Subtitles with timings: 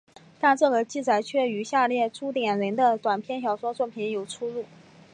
[0.39, 4.65] 但这个记载却与下列朱点人的短篇小说作品有出入。